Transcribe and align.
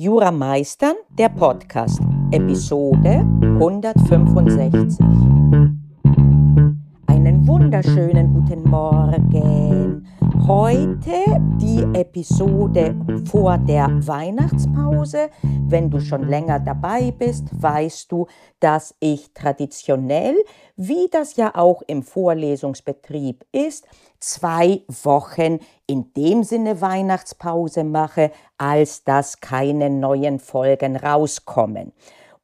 Jura 0.00 0.30
Meistern, 0.30 0.94
der 1.18 1.28
Podcast, 1.28 2.00
Episode 2.30 3.26
165. 3.42 4.96
Einen 7.08 7.44
wunderschönen 7.44 8.32
guten 8.32 8.70
Morgen. 8.70 10.06
Heute 10.46 11.40
die 11.60 11.84
Episode 11.98 12.94
vor 13.30 13.58
der 13.58 13.88
Weihnachtspause. 14.06 15.30
Wenn 15.42 15.90
du 15.90 16.00
schon 16.00 16.28
länger 16.28 16.60
dabei 16.60 17.10
bist, 17.10 17.48
weißt 17.52 18.10
du, 18.12 18.26
dass 18.60 18.94
ich 19.00 19.32
traditionell, 19.34 20.36
wie 20.76 21.08
das 21.10 21.36
ja 21.36 21.54
auch 21.54 21.82
im 21.86 22.02
Vorlesungsbetrieb 22.02 23.44
ist, 23.52 23.86
zwei 24.20 24.82
Wochen 25.02 25.58
in 25.86 26.12
dem 26.14 26.44
Sinne 26.44 26.80
Weihnachtspause 26.80 27.84
mache, 27.84 28.30
als 28.56 29.04
dass 29.04 29.40
keine 29.40 29.90
neuen 29.90 30.38
Folgen 30.38 30.96
rauskommen. 30.96 31.92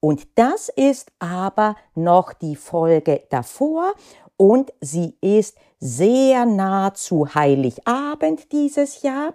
Und 0.00 0.26
das 0.34 0.68
ist 0.68 1.12
aber 1.18 1.76
noch 1.94 2.34
die 2.34 2.56
Folge 2.56 3.22
davor 3.30 3.94
und 4.36 4.72
sie 4.80 5.16
ist 5.20 5.56
sehr 5.84 6.46
nah 6.46 6.94
zu 6.94 7.34
Heiligabend 7.34 8.52
dieses 8.52 9.02
Jahr. 9.02 9.34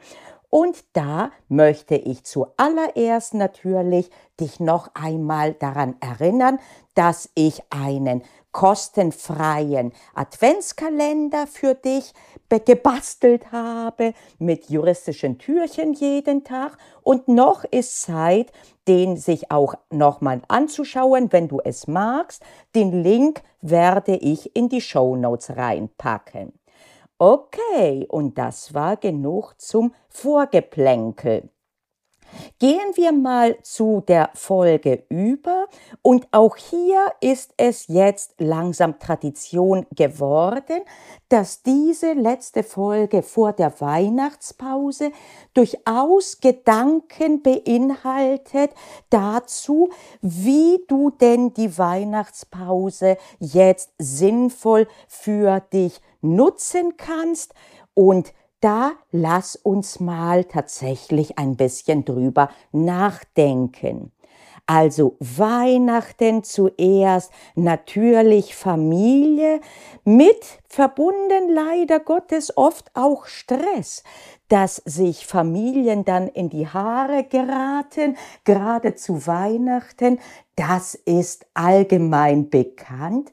Und 0.49 0.83
da 0.93 1.29
möchte 1.47 1.93
ich 1.93 2.23
zuallererst 2.23 3.35
natürlich 3.35 4.09
dich 4.39 4.59
noch 4.59 4.89
einmal 4.95 5.53
daran 5.53 5.95
erinnern, 5.99 6.57
dass 6.95 7.29
ich 7.35 7.61
einen 7.69 8.23
kostenfreien 8.51 9.93
Adventskalender 10.15 11.47
für 11.47 11.75
dich 11.75 12.13
gebastelt 12.65 13.51
habe 13.51 14.13
mit 14.39 14.69
juristischen 14.69 15.37
Türchen 15.37 15.93
jeden 15.93 16.43
Tag 16.43 16.77
und 17.03 17.27
noch 17.27 17.63
ist 17.63 18.01
Zeit, 18.01 18.51
den 18.87 19.17
sich 19.17 19.51
auch 19.51 19.75
nochmal 19.91 20.41
anzuschauen, 20.47 21.31
wenn 21.31 21.47
du 21.47 21.59
es 21.63 21.87
magst. 21.87 22.41
Den 22.73 23.03
Link 23.03 23.43
werde 23.61 24.15
ich 24.15 24.55
in 24.55 24.67
die 24.67 24.81
Show 24.81 25.15
Notes 25.15 25.55
reinpacken. 25.55 26.53
Okay, 27.19 28.07
und 28.09 28.37
das 28.37 28.73
war 28.73 28.97
genug 28.97 29.53
zum 29.57 29.93
Vorgeplänkel. 30.07 31.49
Gehen 32.59 32.91
wir 32.95 33.11
mal 33.11 33.57
zu 33.61 34.03
der 34.07 34.29
Folge 34.33 35.03
über. 35.09 35.67
Und 36.01 36.27
auch 36.31 36.55
hier 36.55 37.07
ist 37.21 37.53
es 37.57 37.87
jetzt 37.87 38.35
langsam 38.39 38.99
Tradition 38.99 39.85
geworden, 39.95 40.81
dass 41.29 41.63
diese 41.63 42.13
letzte 42.13 42.63
Folge 42.63 43.23
vor 43.23 43.53
der 43.53 43.79
Weihnachtspause 43.79 45.11
durchaus 45.53 46.39
Gedanken 46.39 47.41
beinhaltet 47.41 48.71
dazu, 49.09 49.89
wie 50.21 50.83
du 50.87 51.11
denn 51.11 51.53
die 51.53 51.77
Weihnachtspause 51.77 53.17
jetzt 53.39 53.91
sinnvoll 53.97 54.87
für 55.07 55.59
dich 55.59 56.01
nutzen 56.21 56.97
kannst. 56.97 57.53
Und 57.93 58.33
da 58.61 58.91
lass 59.11 59.55
uns 59.55 59.99
mal 59.99 60.43
tatsächlich 60.43 61.37
ein 61.37 61.55
bisschen 61.55 62.05
drüber 62.05 62.49
nachdenken. 62.71 64.11
Also 64.69 65.17
Weihnachten 65.19 66.43
zuerst, 66.43 67.31
natürlich 67.55 68.55
Familie, 68.55 69.61
mit 70.03 70.59
verbunden 70.67 71.49
leider 71.49 71.99
Gottes 71.99 72.55
oft 72.55 72.91
auch 72.93 73.25
Stress, 73.25 74.03
dass 74.47 74.75
sich 74.85 75.25
Familien 75.25 76.05
dann 76.05 76.27
in 76.27 76.49
die 76.49 76.67
Haare 76.67 77.23
geraten, 77.23 78.15
gerade 78.43 78.93
zu 78.93 79.25
Weihnachten, 79.25 80.19
das 80.55 80.93
ist 80.93 81.47
allgemein 81.55 82.51
bekannt. 82.51 83.31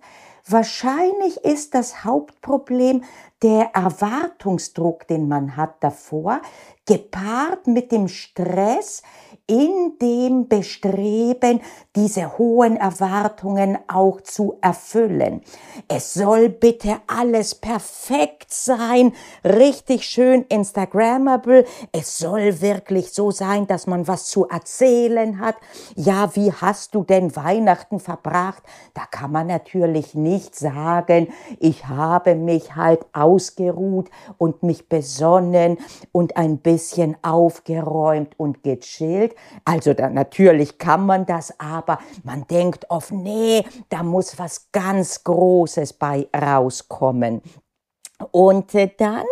Wahrscheinlich 0.48 1.38
ist 1.38 1.74
das 1.74 2.04
Hauptproblem 2.04 3.02
der 3.42 3.74
Erwartungsdruck, 3.74 5.08
den 5.08 5.26
man 5.26 5.56
hat 5.56 5.82
davor, 5.82 6.40
gepaart 6.86 7.66
mit 7.66 7.90
dem 7.90 8.06
Stress, 8.06 9.02
in 9.48 9.92
dem 10.02 10.48
Bestreben, 10.48 11.60
diese 11.94 12.36
hohen 12.36 12.76
Erwartungen 12.76 13.78
auch 13.86 14.20
zu 14.20 14.58
erfüllen. 14.60 15.42
Es 15.86 16.14
soll 16.14 16.48
bitte 16.48 16.96
alles 17.06 17.54
perfekt 17.54 18.52
sein, 18.52 19.12
richtig 19.44 20.04
schön 20.04 20.44
Instagrammable. 20.48 21.64
Es 21.92 22.18
soll 22.18 22.60
wirklich 22.60 23.12
so 23.12 23.30
sein, 23.30 23.68
dass 23.68 23.86
man 23.86 24.08
was 24.08 24.26
zu 24.26 24.48
erzählen 24.48 25.38
hat. 25.38 25.54
Ja, 25.94 26.34
wie 26.34 26.52
hast 26.52 26.96
du 26.96 27.04
denn 27.04 27.36
Weihnachten 27.36 28.00
verbracht? 28.00 28.64
Da 28.94 29.02
kann 29.08 29.30
man 29.30 29.46
natürlich 29.46 30.14
nicht 30.14 30.56
sagen, 30.56 31.28
ich 31.60 31.86
habe 31.86 32.34
mich 32.34 32.74
halt 32.74 33.06
ausgeruht 33.12 34.10
und 34.38 34.64
mich 34.64 34.88
besonnen 34.88 35.78
und 36.10 36.36
ein 36.36 36.58
bisschen 36.58 37.16
aufgeräumt 37.22 38.38
und 38.38 38.64
gechillt. 38.64 39.35
Also 39.64 39.94
da, 39.94 40.08
natürlich 40.10 40.78
kann 40.78 41.06
man 41.06 41.26
das, 41.26 41.58
aber 41.58 41.98
man 42.24 42.46
denkt 42.46 42.90
oft, 42.90 43.12
nee, 43.12 43.64
da 43.88 44.02
muss 44.02 44.38
was 44.38 44.70
ganz 44.72 45.24
Großes 45.24 45.94
bei 45.94 46.28
rauskommen. 46.34 47.42
Und 48.30 48.74
äh, 48.74 48.90
dann 48.96 49.26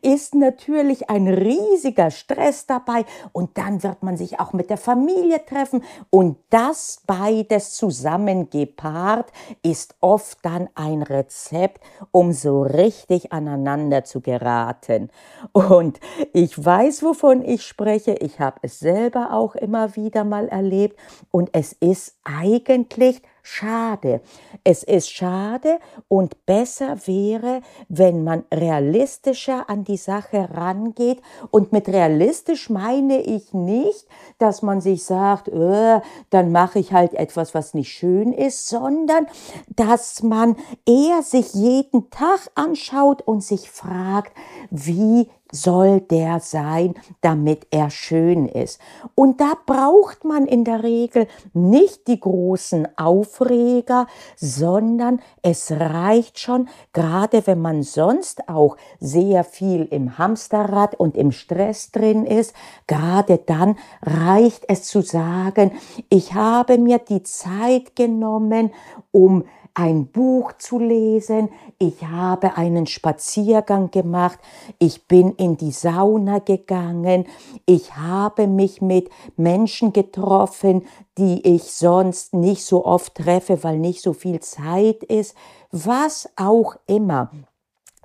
ist 0.00 0.34
natürlich 0.34 1.10
ein 1.10 1.28
riesiger 1.28 2.10
Stress 2.10 2.66
dabei 2.66 3.04
und 3.32 3.58
dann 3.58 3.82
wird 3.82 4.02
man 4.02 4.16
sich 4.16 4.40
auch 4.40 4.54
mit 4.54 4.70
der 4.70 4.78
Familie 4.78 5.44
treffen 5.44 5.84
und 6.08 6.38
das 6.48 7.02
beides 7.06 7.74
zusammengepaart 7.74 9.30
ist 9.62 9.94
oft 10.00 10.38
dann 10.42 10.70
ein 10.74 11.02
Rezept, 11.02 11.82
um 12.12 12.32
so 12.32 12.62
richtig 12.62 13.30
aneinander 13.32 14.04
zu 14.04 14.22
geraten. 14.22 15.10
Und 15.52 16.00
ich 16.32 16.64
weiß, 16.64 17.02
wovon 17.02 17.44
ich 17.44 17.62
spreche, 17.62 18.12
ich 18.12 18.40
habe 18.40 18.58
es 18.62 18.78
selber 18.78 19.34
auch 19.34 19.54
immer 19.54 19.96
wieder 19.96 20.24
mal 20.24 20.48
erlebt 20.48 20.98
und 21.30 21.50
es 21.52 21.74
ist 21.74 22.16
eigentlich 22.24 23.20
schade. 23.42 24.20
Es 24.64 24.82
ist 24.82 25.10
schade 25.10 25.78
und 26.08 26.46
besser 26.46 26.96
wäre, 27.06 27.62
wenn 27.88 28.24
man 28.24 28.44
realistischer 28.52 29.68
an 29.68 29.84
die 29.84 29.96
Sache 29.96 30.48
rangeht. 30.52 31.20
Und 31.50 31.72
mit 31.72 31.88
realistisch 31.88 32.70
meine 32.70 33.20
ich 33.20 33.52
nicht, 33.52 34.06
dass 34.38 34.62
man 34.62 34.80
sich 34.80 35.04
sagt, 35.04 35.48
äh, 35.48 36.00
dann 36.30 36.52
mache 36.52 36.78
ich 36.78 36.92
halt 36.92 37.14
etwas, 37.14 37.54
was 37.54 37.74
nicht 37.74 37.92
schön 37.92 38.32
ist, 38.32 38.68
sondern 38.68 39.26
dass 39.68 40.22
man 40.22 40.56
eher 40.86 41.22
sich 41.22 41.54
jeden 41.54 42.10
Tag 42.10 42.50
anschaut 42.54 43.22
und 43.22 43.42
sich 43.42 43.70
fragt, 43.70 44.36
wie 44.70 45.28
soll 45.52 46.00
der 46.00 46.40
sein, 46.40 46.94
damit 47.20 47.66
er 47.70 47.90
schön 47.90 48.46
ist. 48.46 48.80
Und 49.14 49.40
da 49.40 49.52
braucht 49.66 50.24
man 50.24 50.46
in 50.46 50.64
der 50.64 50.82
Regel 50.82 51.26
nicht 51.52 52.06
die 52.08 52.20
großen 52.20 52.88
Aufreger, 52.96 54.06
sondern 54.36 55.20
es 55.42 55.70
reicht 55.70 56.38
schon, 56.38 56.68
gerade 56.92 57.46
wenn 57.46 57.60
man 57.60 57.82
sonst 57.82 58.48
auch 58.48 58.76
sehr 58.98 59.44
viel 59.44 59.84
im 59.90 60.18
Hamsterrad 60.18 60.94
und 60.94 61.16
im 61.16 61.32
Stress 61.32 61.90
drin 61.90 62.26
ist, 62.26 62.54
gerade 62.86 63.38
dann 63.38 63.76
reicht 64.02 64.64
es 64.68 64.84
zu 64.84 65.02
sagen, 65.02 65.72
ich 66.08 66.34
habe 66.34 66.78
mir 66.78 66.98
die 66.98 67.22
Zeit 67.22 67.96
genommen, 67.96 68.70
um 69.10 69.44
ein 69.74 70.06
Buch 70.06 70.52
zu 70.58 70.78
lesen, 70.78 71.48
ich 71.78 72.04
habe 72.04 72.56
einen 72.56 72.86
Spaziergang 72.86 73.90
gemacht, 73.90 74.38
ich 74.78 75.06
bin 75.06 75.32
in 75.36 75.56
die 75.56 75.72
Sauna 75.72 76.38
gegangen, 76.38 77.26
ich 77.66 77.96
habe 77.96 78.46
mich 78.46 78.82
mit 78.82 79.10
Menschen 79.36 79.92
getroffen, 79.92 80.86
die 81.18 81.46
ich 81.46 81.64
sonst 81.64 82.34
nicht 82.34 82.64
so 82.64 82.84
oft 82.84 83.14
treffe, 83.14 83.62
weil 83.62 83.78
nicht 83.78 84.02
so 84.02 84.12
viel 84.12 84.40
Zeit 84.40 85.02
ist, 85.04 85.34
was 85.70 86.28
auch 86.36 86.76
immer. 86.86 87.30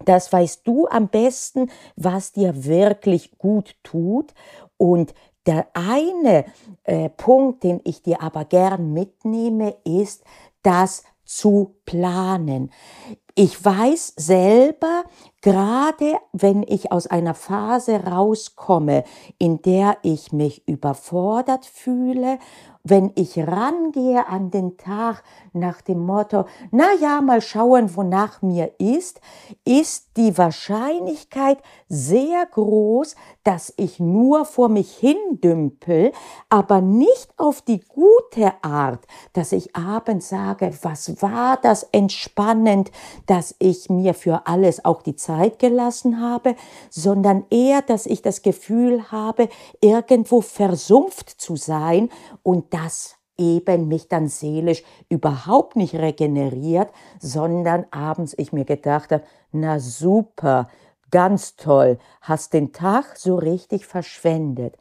Das 0.04 0.32
weißt 0.32 0.68
du 0.68 0.88
am 0.88 1.08
besten, 1.08 1.72
was 1.96 2.34
dir 2.34 2.66
wirklich 2.66 3.38
gut 3.38 3.76
tut. 3.84 4.34
Und 4.78 5.14
der 5.46 5.68
eine 5.74 6.46
äh, 6.84 7.10
Punkt, 7.10 7.64
den 7.64 7.80
ich 7.84 8.02
dir 8.02 8.22
aber 8.22 8.46
gern 8.46 8.94
mitnehme, 8.94 9.76
ist, 9.84 10.24
dass 10.64 11.04
zu 11.26 11.76
planen. 11.86 12.72
Ich 13.36 13.64
weiß 13.64 14.14
selber, 14.16 15.04
Gerade 15.46 16.18
wenn 16.34 16.64
ich 16.64 16.92
aus 16.92 17.06
einer 17.06 17.36
Phase 17.36 18.04
rauskomme, 18.04 19.04
in 19.38 19.62
der 19.62 19.98
ich 20.02 20.34
mich 20.34 20.68
überfordert 20.68 21.68
fühle 21.68 22.40
wenn 22.88 23.12
ich 23.16 23.40
rangehe 23.40 24.28
an 24.28 24.52
den 24.52 24.78
Tag 24.78 25.24
nach 25.54 25.82
dem 25.82 26.06
Motto, 26.06 26.46
na 26.70 26.94
ja, 27.02 27.20
mal 27.20 27.42
schauen, 27.42 27.96
wonach 27.96 28.44
mir 28.44 28.74
ist, 28.78 29.22
ist 29.66 30.10
die 30.18 30.38
Wahrscheinlichkeit 30.38 31.58
sehr 31.90 32.46
groß, 32.46 33.16
dass 33.44 33.74
ich 33.78 34.00
nur 34.00 34.46
vor 34.46 34.70
mich 34.70 34.96
hindümpel, 34.98 36.12
aber 36.50 36.82
nicht 36.82 37.34
auf 37.38 37.64
die 37.64 37.80
gute 37.80 38.54
Art, 38.62 39.08
dass 39.34 39.52
ich 39.52 39.76
abends 39.76 40.30
sage, 40.30 40.72
was 40.84 41.20
war 41.24 41.58
das 41.58 41.84
entspannend, 41.92 42.92
dass 43.26 43.56
ich 43.58 43.90
mir 43.90 44.14
für 44.14 44.46
alles 44.46 44.86
auch 44.86 45.02
die 45.02 45.16
Zeit 45.16 45.35
gelassen 45.60 46.22
habe, 46.22 46.56
sondern 46.90 47.46
eher, 47.50 47.82
dass 47.82 48.06
ich 48.06 48.22
das 48.22 48.42
Gefühl 48.42 49.12
habe, 49.12 49.50
irgendwo 49.82 50.42
versumpft 50.42 51.30
zu 51.30 51.56
sein 51.56 52.10
und 52.44 52.74
das 52.74 53.16
eben 53.38 53.88
mich 53.88 54.08
dann 54.08 54.28
seelisch 54.28 54.84
überhaupt 55.10 55.76
nicht 55.76 55.96
regeneriert, 55.96 56.90
sondern 57.20 57.86
abends 57.92 58.34
ich 58.38 58.54
mir 58.54 58.66
gedacht 58.66 59.12
habe, 59.12 59.24
na 59.52 59.80
super, 59.80 60.70
ganz 61.12 61.56
toll, 61.56 61.98
hast 62.22 62.54
den 62.54 62.72
Tag 62.72 63.18
so 63.18 63.36
richtig 63.36 63.86
verschwendet. 63.86 64.76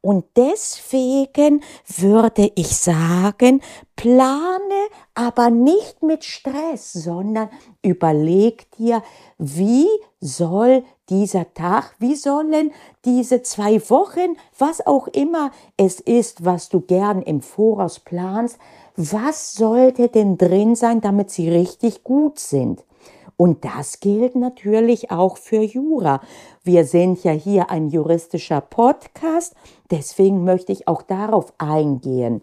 Und 0.00 0.24
deswegen 0.36 1.62
würde 1.86 2.52
ich 2.54 2.76
sagen, 2.76 3.60
plane 3.96 4.88
aber 5.14 5.50
nicht 5.50 6.02
mit 6.02 6.24
Stress, 6.24 6.92
sondern 6.92 7.50
überleg 7.82 8.70
dir, 8.72 9.02
wie 9.38 9.88
soll 10.20 10.84
dieser 11.08 11.52
Tag, 11.54 11.94
wie 11.98 12.14
sollen 12.14 12.72
diese 13.04 13.42
zwei 13.42 13.80
Wochen, 13.90 14.36
was 14.58 14.86
auch 14.86 15.08
immer 15.08 15.50
es 15.76 16.00
ist, 16.00 16.44
was 16.44 16.68
du 16.68 16.80
gern 16.80 17.22
im 17.22 17.40
Voraus 17.40 18.00
planst, 18.00 18.58
was 18.96 19.54
sollte 19.54 20.08
denn 20.08 20.38
drin 20.38 20.74
sein, 20.74 21.00
damit 21.00 21.30
sie 21.30 21.48
richtig 21.48 22.04
gut 22.04 22.38
sind? 22.38 22.84
Und 23.38 23.64
das 23.64 24.00
gilt 24.00 24.34
natürlich 24.34 25.12
auch 25.12 25.36
für 25.36 25.62
Jura. 25.62 26.20
Wir 26.64 26.84
sind 26.84 27.22
ja 27.22 27.30
hier 27.30 27.70
ein 27.70 27.88
juristischer 27.88 28.60
Podcast, 28.60 29.54
deswegen 29.92 30.42
möchte 30.42 30.72
ich 30.72 30.88
auch 30.88 31.02
darauf 31.02 31.52
eingehen. 31.56 32.42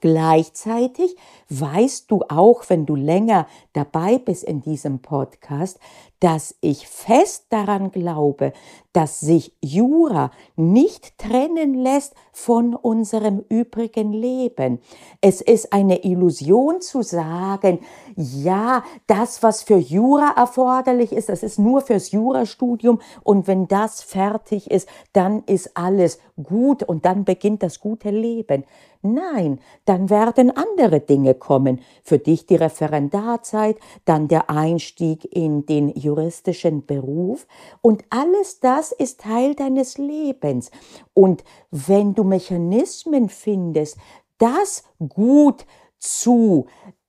Gleichzeitig 0.00 1.16
weißt 1.48 2.10
du 2.10 2.22
auch, 2.28 2.64
wenn 2.68 2.84
du 2.84 2.96
länger 2.96 3.46
dabei 3.72 4.18
bist 4.18 4.44
in 4.44 4.60
diesem 4.60 4.98
Podcast, 4.98 5.78
dass 6.20 6.56
ich 6.60 6.88
fest 6.88 7.46
daran 7.50 7.90
glaube, 7.90 8.52
dass 8.92 9.20
sich 9.20 9.52
Jura 9.60 10.30
nicht 10.56 11.18
trennen 11.18 11.74
lässt 11.74 12.14
von 12.32 12.74
unserem 12.74 13.44
übrigen 13.48 14.12
Leben. 14.12 14.80
Es 15.20 15.40
ist 15.40 15.72
eine 15.72 16.04
Illusion 16.04 16.80
zu 16.80 17.02
sagen, 17.02 17.80
ja, 18.16 18.84
das, 19.06 19.42
was 19.42 19.62
für 19.62 19.76
Jura 19.76 20.32
erforderlich 20.36 21.12
ist, 21.12 21.28
das 21.28 21.42
ist 21.42 21.58
nur 21.58 21.82
fürs 21.82 22.10
Jurastudium 22.10 23.00
und 23.22 23.46
wenn 23.46 23.68
das 23.68 24.02
fertig 24.02 24.70
ist, 24.70 24.88
dann 25.12 25.42
ist 25.44 25.76
alles 25.76 26.18
gut 26.42 26.82
und 26.82 27.04
dann 27.04 27.24
beginnt 27.24 27.62
das 27.62 27.80
gute 27.80 28.10
Leben. 28.10 28.64
Nein, 29.06 29.60
dann 29.84 30.08
werden 30.08 30.50
andere 30.56 31.00
Dinge 31.00 31.34
kommen. 31.34 31.82
Für 32.02 32.18
dich 32.18 32.46
die 32.46 32.56
Referendarzeit, 32.56 33.76
dann 34.06 34.28
der 34.28 34.48
Einstieg 34.48 35.28
in 35.30 35.66
den 35.66 35.90
juristischen 35.90 36.86
Beruf 36.86 37.46
und 37.82 38.02
alles 38.08 38.60
das 38.60 38.92
ist 38.92 39.20
Teil 39.20 39.54
deines 39.54 39.98
Lebens. 39.98 40.70
Und 41.12 41.44
wenn 41.70 42.14
du 42.14 42.24
Mechanismen 42.24 43.28
findest, 43.28 43.98
das 44.38 44.84
gut 45.06 45.66
zu 45.98 46.64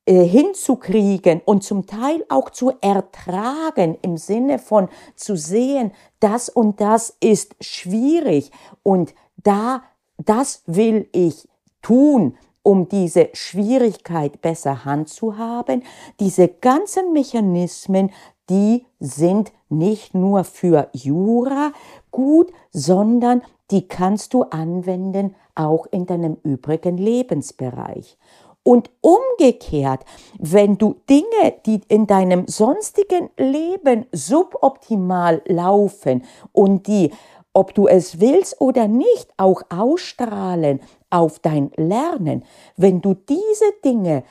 äh, 0.06 0.26
hinzukriegen 0.26 1.42
und 1.46 1.64
zum 1.64 1.86
Teil 1.86 2.26
auch 2.28 2.50
zu 2.50 2.74
ertragen 2.82 3.98
im 4.02 4.18
Sinne 4.18 4.60
von 4.60 4.90
zu 5.16 5.38
sehen, 5.38 5.94
das 6.20 6.50
und 6.50 6.82
das 6.82 7.16
ist 7.22 7.56
schwierig 7.62 8.52
und 8.84 9.16
da, 9.38 9.84
das 10.18 10.62
will 10.66 11.08
ich 11.14 11.48
tun, 11.86 12.36
um 12.64 12.90
diese 12.90 13.30
Schwierigkeit 13.34 14.42
besser 14.42 14.86
handzuhaben. 14.86 15.84
Diese 16.20 16.48
ganzen 16.48 17.14
Mechanismen, 17.14 18.10
die 18.50 18.88
sind 19.00 19.52
nicht 19.70 20.16
nur 20.16 20.46
für 20.46 20.90
Jura 20.94 21.74
gut, 22.10 22.52
sondern 22.72 23.44
die 23.70 23.88
kannst 23.88 24.34
du 24.34 24.44
anwenden 24.44 25.36
auch 25.54 25.86
in 25.92 26.08
deinem 26.08 26.38
übrigen 26.42 26.98
Lebensbereich. 26.98 28.18
Und 28.64 28.90
umgekehrt, 29.02 30.04
wenn 30.40 30.80
du 30.80 30.96
Dinge, 31.08 31.54
die 31.68 31.82
in 31.88 32.08
deinem 32.08 32.48
sonstigen 32.48 33.30
Leben 33.38 34.08
suboptimal 34.12 35.44
laufen 35.46 36.24
und 36.52 36.88
die, 36.88 37.12
ob 37.56 37.74
du 37.74 37.88
es 37.88 38.20
willst 38.20 38.60
oder 38.60 38.88
nicht, 38.88 39.30
auch 39.38 39.64
ausstrahlen 39.70 40.82
auf 41.10 41.40
dein 41.40 41.72
Lernen, 41.78 42.44
wenn 42.76 43.02
du 43.02 43.14
diese 43.14 43.72
Dinge 43.84 44.24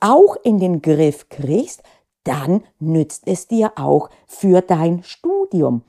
auch 0.00 0.36
in 0.42 0.58
den 0.58 0.80
Griff 0.80 1.28
kriegst, 1.28 1.82
dann 2.24 2.64
nützt 2.80 3.24
es 3.26 3.46
dir 3.46 3.72
auch 3.76 4.08
für 4.26 4.62
dein 4.62 5.02
Studium. 5.02 5.82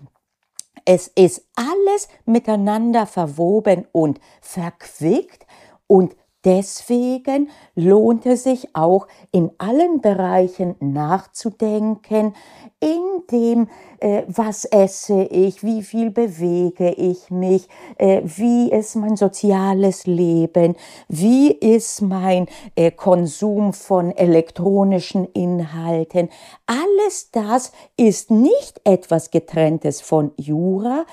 Es 0.86 1.08
ist 1.08 1.48
alles 1.56 2.10
miteinander 2.26 3.06
verwoben 3.06 3.88
und 3.94 4.20
verquickt 4.42 5.46
und 5.88 6.16
Deswegen 6.46 7.50
lohnt 7.76 8.26
es 8.26 8.44
sich 8.44 8.76
auch 8.76 9.08
in 9.32 9.52
allen 9.58 10.02
Bereichen 10.02 10.76
nachzudenken, 10.80 12.34
in 12.82 13.24
dem, 13.32 13.70
äh, 14.00 14.24
was 14.28 14.66
esse 14.66 15.24
ich, 15.24 15.64
wie 15.64 15.84
viel 15.84 16.12
bewege 16.12 16.92
ich 16.92 17.32
mich, 17.32 17.70
äh, 17.98 18.22
wie 18.26 18.70
ist 18.70 18.98
mein 18.98 19.16
soziales 19.16 20.06
Leben, 20.06 20.76
wie 21.08 21.52
ist 21.52 22.02
mein 22.02 22.48
äh, 22.76 22.92
Konsum 22.92 23.72
von 23.72 24.12
elektronischen 24.12 25.26
Inhalten. 25.28 26.28
Alles 26.66 27.32
das 27.32 27.72
ist 27.96 28.32
nicht 28.32 28.82
etwas 28.84 29.32
getrenntes 29.32 30.02
von 30.02 30.32
Jura, 30.36 31.06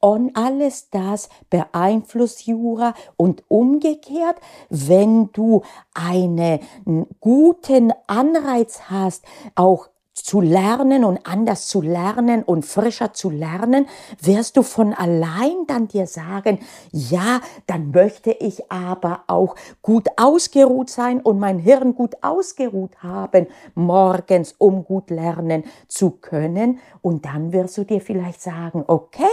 und 0.00 0.34
alles 0.34 0.90
das 0.90 1.28
beeinflusst 1.50 2.46
Jura. 2.46 2.94
Und 3.16 3.44
umgekehrt, 3.48 4.36
wenn 4.68 5.30
du 5.32 5.62
einen 5.94 7.06
guten 7.20 7.92
Anreiz 8.06 8.82
hast, 8.88 9.24
auch 9.54 9.88
zu 10.24 10.40
lernen 10.40 11.04
und 11.04 11.26
anders 11.26 11.66
zu 11.66 11.80
lernen 11.80 12.42
und 12.42 12.64
frischer 12.64 13.12
zu 13.12 13.30
lernen, 13.30 13.86
wirst 14.20 14.56
du 14.56 14.62
von 14.62 14.94
allein 14.94 15.66
dann 15.66 15.88
dir 15.88 16.06
sagen, 16.06 16.58
ja, 16.92 17.40
dann 17.66 17.90
möchte 17.90 18.30
ich 18.32 18.70
aber 18.70 19.24
auch 19.26 19.56
gut 19.82 20.08
ausgeruht 20.16 20.90
sein 20.90 21.20
und 21.20 21.38
mein 21.38 21.58
Hirn 21.58 21.94
gut 21.94 22.14
ausgeruht 22.22 23.02
haben, 23.02 23.46
morgens, 23.74 24.54
um 24.58 24.84
gut 24.84 25.10
lernen 25.10 25.64
zu 25.88 26.10
können. 26.10 26.78
Und 27.02 27.24
dann 27.24 27.52
wirst 27.52 27.78
du 27.78 27.84
dir 27.84 28.00
vielleicht 28.00 28.42
sagen, 28.42 28.84
okay, 28.86 29.26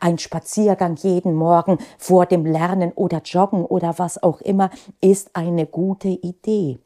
ein 0.00 0.18
Spaziergang 0.18 0.96
jeden 0.96 1.34
Morgen 1.34 1.78
vor 1.98 2.26
dem 2.26 2.44
Lernen 2.46 2.92
oder 2.94 3.22
Joggen 3.24 3.64
oder 3.64 3.98
was 3.98 4.22
auch 4.22 4.40
immer 4.40 4.70
ist 5.00 5.30
eine 5.34 5.66
gute 5.66 6.08
Idee. 6.08 6.78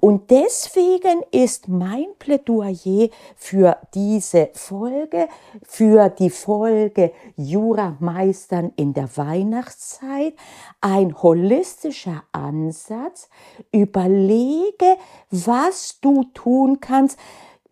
Und 0.00 0.30
deswegen 0.30 1.22
ist 1.30 1.68
mein 1.68 2.06
Plädoyer 2.18 2.68
für 3.36 3.76
diese 3.94 4.50
Folge, 4.54 5.28
für 5.62 6.08
die 6.08 6.30
Folge 6.30 7.12
Jura 7.36 7.96
meistern 8.00 8.72
in 8.76 8.94
der 8.94 9.08
Weihnachtszeit, 9.16 10.34
ein 10.80 11.20
holistischer 11.22 12.24
Ansatz. 12.32 13.28
Überlege, 13.72 14.96
was 15.30 15.98
du 16.00 16.24
tun 16.34 16.80
kannst, 16.80 17.18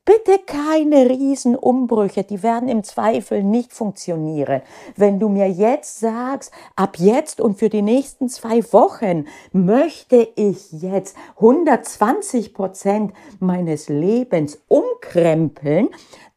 Bitte 0.06 0.38
keine 0.47 1.11
Riesenumbrüche, 1.11 2.23
die 2.23 2.45
werden 2.45 2.68
im 2.68 2.85
Zweifel 2.85 3.42
nicht 3.42 3.73
funktionieren. 3.73 4.62
Wenn 4.95 5.18
du 5.18 5.28
mir 5.28 5.50
jetzt 5.50 5.99
sagst, 5.99 6.52
ab 6.76 6.97
jetzt 7.00 7.40
und 7.40 7.59
für 7.59 7.68
die 7.68 7.83
nächsten 7.83 8.28
zwei 8.28 8.62
Wochen 8.73 9.26
möchte 9.50 10.28
ich 10.37 10.71
jetzt 10.71 11.16
120 11.38 12.54
Prozent 12.54 13.14
meines 13.40 13.88
Lebens 13.88 14.61
umkrempeln, 14.96 15.88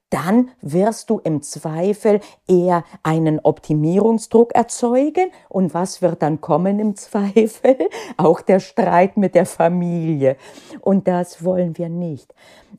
dann 0.09 0.49
wirst 0.61 1.11
du 1.11 1.19
im 1.19 1.43
Zweifel 1.43 2.19
eher 2.47 2.83
einen 3.03 3.39
Optimierungsdruck 3.39 4.55
erzeugen. 4.55 5.29
Und 5.49 5.75
was 5.75 6.01
wird 6.01 6.23
dann 6.23 6.41
kommen 6.41 6.79
im 6.79 6.95
Zweifel? 6.95 7.77
Auch 8.17 8.41
der 8.41 8.59
Streit 8.59 9.17
mit 9.17 9.35
der 9.35 9.45
Familie. 9.45 10.35
Und 10.81 11.07
das 11.07 11.43
wollen 11.45 11.77
wir 11.77 11.89
nicht. 11.89 12.33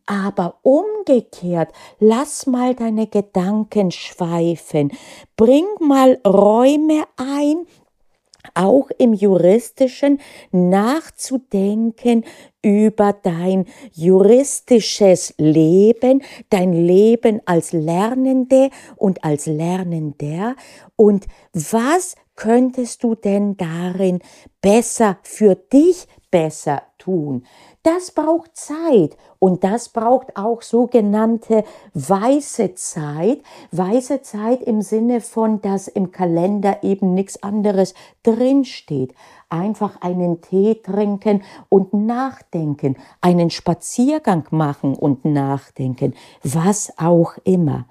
Aber 0.07 0.57
umgekehrt, 0.63 1.73
lass 2.01 2.47
mal 2.47 2.75
deine 2.75 3.07
Gedanken 3.07 3.93
schweifen. 3.93 4.91
Bring 5.37 5.67
mal 5.79 6.19
Räume 6.27 7.05
ein, 7.17 7.65
auch 8.55 8.91
im 8.99 9.13
juristischen 9.13 10.21
nachzudenken 10.51 12.25
über 12.63 13.13
dein 13.13 13.67
juristisches 13.93 15.35
Leben, 15.39 16.23
dein 16.51 16.73
Leben 16.73 17.41
als 17.47 17.73
Lernende 17.73 18.71
und 18.97 19.25
als 19.25 19.47
Lernender. 19.47 20.57
Und 20.97 21.27
was 21.53 22.15
könntest 22.37 23.03
du 23.03 23.15
denn 23.15 23.57
darin 23.57 24.21
besser 24.61 25.19
für 25.23 25.55
dich 25.55 26.07
besser 26.31 26.83
tun? 26.99 27.45
Das 27.83 28.11
braucht 28.11 28.57
Zeit 28.57 29.17
und 29.39 29.65
das 29.65 29.89
braucht 29.89 30.37
auch 30.37 30.61
sogenannte 30.61 31.65
weiße 31.95 32.75
Zeit. 32.75 33.43
Weiße 33.73 34.21
Zeit 34.23 34.63
im 34.63 34.83
Sinne 34.83 35.21
von, 35.21 35.63
dass 35.63 35.89
im 35.89 36.13
Kalender 36.13 36.83
eben 36.83 37.15
nichts 37.15 37.43
anderes 37.43 37.95
drinsteht. 38.23 39.15
Einfach 39.49 40.01
einen 40.03 40.43
Tee 40.43 40.75
trinken 40.83 41.43
und 41.69 41.95
nachdenken, 41.95 42.97
einen 43.21 43.51
Spaziergang 43.51 44.45
machen 44.51 44.95
und 44.95 45.25
nachdenken, 45.25 46.15
was 46.43 46.93
auch 46.99 47.35
immer. 47.45 47.87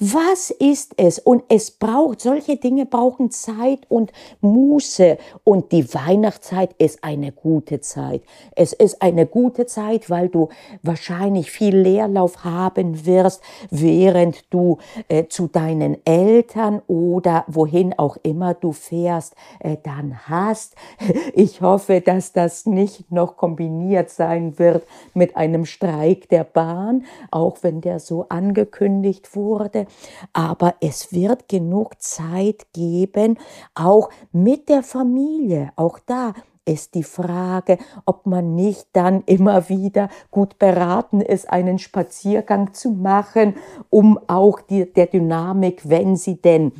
Was 0.00 0.50
ist 0.50 0.94
es? 0.96 1.18
Und 1.18 1.42
es 1.48 1.72
braucht, 1.72 2.20
solche 2.20 2.54
Dinge 2.54 2.86
brauchen 2.86 3.32
Zeit 3.32 3.80
und 3.88 4.12
Muße. 4.40 5.18
Und 5.42 5.72
die 5.72 5.92
Weihnachtszeit 5.92 6.72
ist 6.78 7.02
eine 7.02 7.32
gute 7.32 7.80
Zeit. 7.80 8.22
Es 8.54 8.72
ist 8.72 9.02
eine 9.02 9.26
gute 9.26 9.66
Zeit, 9.66 10.08
weil 10.08 10.28
du 10.28 10.50
wahrscheinlich 10.84 11.50
viel 11.50 11.76
Leerlauf 11.76 12.44
haben 12.44 13.06
wirst, 13.06 13.42
während 13.70 14.44
du 14.54 14.78
äh, 15.08 15.26
zu 15.26 15.48
deinen 15.48 15.96
Eltern 16.06 16.80
oder 16.86 17.44
wohin 17.48 17.92
auch 17.98 18.18
immer 18.22 18.54
du 18.54 18.70
fährst, 18.70 19.34
äh, 19.58 19.78
dann 19.82 20.28
hast. 20.28 20.76
Ich 21.34 21.60
hoffe, 21.60 22.00
dass 22.00 22.32
das 22.32 22.66
nicht 22.66 23.12
noch 23.12 23.36
kombiniert 23.36 24.10
sein 24.10 24.58
wird 24.58 24.84
mit 25.14 25.36
einem 25.36 25.66
Streik 25.66 26.28
der 26.28 26.44
Bahn, 26.44 27.04
auch 27.30 27.58
wenn 27.62 27.80
der 27.80 28.00
so 28.00 28.26
angekündigt 28.28 29.34
wurde 29.36 29.87
aber 30.32 30.74
es 30.80 31.12
wird 31.12 31.48
genug 31.48 32.00
Zeit 32.00 32.72
geben, 32.72 33.38
auch 33.74 34.10
mit 34.32 34.68
der 34.68 34.82
Familie, 34.82 35.72
auch 35.76 35.98
da 35.98 36.34
ist 36.68 36.94
die 36.94 37.02
Frage, 37.02 37.78
ob 38.04 38.26
man 38.26 38.54
nicht 38.54 38.88
dann 38.92 39.22
immer 39.24 39.70
wieder 39.70 40.10
gut 40.30 40.58
beraten 40.58 41.22
ist, 41.22 41.50
einen 41.50 41.78
Spaziergang 41.78 42.74
zu 42.74 42.90
machen, 42.90 43.54
um 43.88 44.18
auch 44.26 44.60
die, 44.60 44.92
der 44.92 45.06
Dynamik, 45.06 45.88
wenn 45.88 46.16
sie 46.16 46.42
denn 46.42 46.72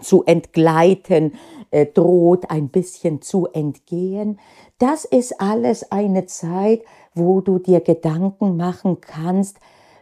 zu 0.00 0.22
entgleiten 0.24 1.32
äh, 1.72 1.86
droht, 1.86 2.50
ein 2.50 2.68
bisschen 2.68 3.20
zu 3.20 3.46
entgehen. 3.48 4.38
Das 4.78 5.04
ist 5.04 5.40
alles 5.40 5.90
eine 5.90 6.26
Zeit, 6.26 6.82
wo 7.14 7.40
du 7.40 7.58
dir 7.58 7.80
Gedanken 7.80 8.56
machen 8.56 9.00
kannst, 9.00 9.58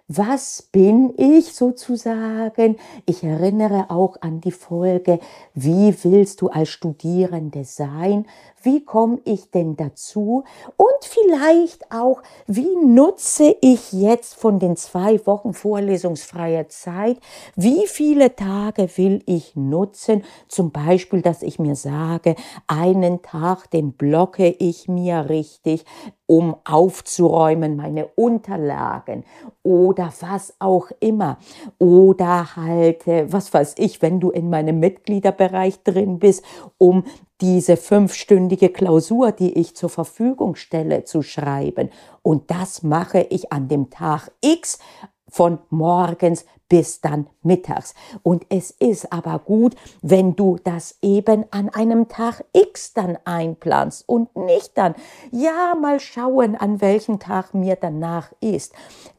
was 0.09 0.63
bin 0.71 1.15
ich 1.17 1.53
sozusagen? 1.53 2.77
Ich 3.07 3.25
erinnere 3.25 3.87
auch 3.91 4.17
an 4.21 4.41
die 4.41 4.53
Folge, 4.53 5.19
wie 5.55 5.95
willst 6.05 6.41
du 6.41 6.49
als 6.49 6.69
Studierende 6.69 7.65
sein? 7.65 8.27
Wie 8.63 8.85
komme 8.85 9.19
ich 9.25 9.51
denn 9.51 9.77
dazu? 9.77 10.45
Und 10.77 11.03
vielleicht 11.03 11.91
auch, 11.91 12.23
wie 12.47 12.77
nutze 12.85 13.57
ich 13.61 13.93
jetzt 13.93 14.35
von 14.35 14.59
den 14.59 14.77
zwei 14.77 15.25
Wochen 15.27 15.55
vorlesungsfreier 15.55 16.69
Zeit? 16.69 17.19
Wie 17.57 17.87
viele 17.87 18.35
Tage 18.35 18.89
will 18.97 19.23
ich 19.27 19.57
nutzen? 19.57 20.25
Zum 20.49 20.71
Beispiel, 20.71 21.23
dass 21.23 21.43
ich 21.43 21.59
mir 21.59 21.75
sage, 21.75 22.37
einen 22.69 23.23
Tag, 23.23 23.71
den 23.71 23.93
blocke 23.93 24.49
ich 24.49 24.89
mir 24.89 25.29
richtig, 25.29 25.85
um 26.27 26.57
aufzuräumen, 26.65 27.77
meine 27.77 28.09
Unterlagen 28.17 29.25
oder 29.63 30.13
was 30.21 30.55
auch 30.59 30.91
immer. 31.01 31.39
Oder 31.79 32.57
halt, 32.57 33.07
äh, 33.07 33.33
was 33.33 33.55
weiß 33.55 33.75
ich, 33.79 34.03
wenn 34.03 34.21
du 34.21 34.31
in 34.31 34.51
meinem 34.51 34.81
Mitgliederbereich 34.81 35.83
drin 35.83 36.19
bist, 36.19 36.45
um 36.79 37.05
diese 37.41 37.77
fünfstündige 37.77 38.71
Klausur, 38.71 39.33
die 39.33 39.59
ich 39.59 39.77
zur 39.77 39.91
Verfügung 39.91 40.57
stelle, 40.57 41.05
zu 41.05 41.23
schreiben. 41.23 41.91
Und 42.23 42.51
das 42.51 42.83
mache 42.83 43.21
ich 43.31 43.53
an 43.53 43.69
dem 43.69 43.91
Tag 43.91 44.31
X 44.41 44.79
von 45.29 45.59
morgens 45.71 46.45
bis 46.69 47.01
dann 47.01 47.29
mittags. 47.43 47.95
Und 48.23 48.45
es 48.49 48.71
ist 48.71 49.13
aber 49.13 49.39
gut, 49.39 49.75
wenn 50.03 50.37
du 50.37 50.59
das 50.63 50.99
eben 51.03 51.45
an 51.51 51.69
einem 51.69 52.09
Tag 52.09 52.45
X 52.53 52.93
dann 52.93 53.19
einplanst 53.25 54.09
und 54.09 54.35
nicht 54.37 54.77
dann, 54.77 54.95
ja, 55.31 55.75
mal 55.81 56.01
schauen, 56.01 56.57
an 56.57 56.81
welchem 56.81 57.19
Tag 57.19 57.55
mir 57.55 57.77
danach 57.77 58.33
ist. 58.41 58.73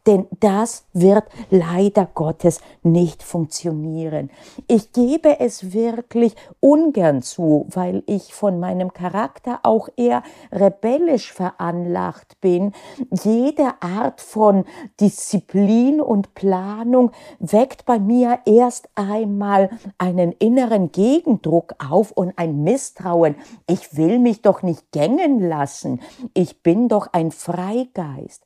Denn 0.06 0.26
das 0.40 0.86
wird 0.94 1.26
leider 1.50 2.08
Gottes 2.14 2.62
nicht 2.82 3.24
funktionieren. 3.24 4.30
Ich 4.68 4.94
gebe 4.94 5.42
es 5.42 5.74
wirklich 5.74 6.34
ungern 6.62 7.22
zu, 7.22 7.66
weil 7.70 8.04
ich 8.06 8.34
von 8.34 8.60
meinem 8.60 8.94
Charakter 8.94 9.60
auch 9.64 9.90
eher 9.98 10.24
rebellisch 10.52 11.34
veranlagt 11.34 12.40
bin. 12.40 12.72
Jede 13.12 13.74
Art 13.82 14.22
von 14.22 14.64
Disziplin 15.02 16.00
und 16.00 16.34
Planung 16.36 17.12
weckt 17.40 17.86
bei 17.86 18.00
mir 18.00 18.40
erst 18.46 18.90
einmal 18.96 19.70
einen 19.98 20.32
inneren 20.34 20.92
Gegendruck 20.92 21.76
auf 21.90 22.12
und 22.12 22.34
ein 22.38 22.64
Misstrauen. 22.64 23.36
Ich 23.68 23.96
will 23.96 24.20
mich 24.20 24.42
doch 24.42 24.64
nicht 24.64 24.92
gängen 24.92 25.40
lassen. 25.48 26.02
Ich 26.34 26.64
bin 26.64 26.88
doch 26.90 27.08
ein 27.14 27.32
Freigeist. 27.32 28.44